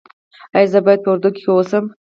[0.55, 1.85] ایا زه باید په وردګو کې اوسم؟